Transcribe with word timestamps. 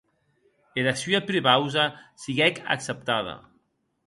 Era 0.83 0.93
sua 1.01 1.21
prepausa 1.27 1.85
siguec 2.25 2.63
acceptada. 2.79 3.37